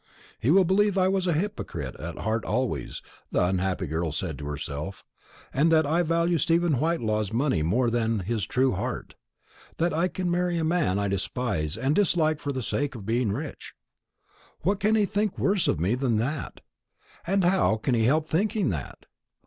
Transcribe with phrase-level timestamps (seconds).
[0.39, 4.35] "He will believe that I was a hypocrite at heart always," the unhappy girl said
[4.39, 5.05] to herself,
[5.53, 9.13] "and that I value Stephen Whitelaw's money more than his true heart
[9.77, 13.31] that I can marry a man I despise and dislike for the sake of being
[13.31, 13.75] rich.
[14.61, 16.61] What can he think worse of me than that?
[17.27, 19.05] and how can he help thinking that?